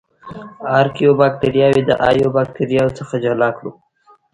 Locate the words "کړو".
3.57-3.71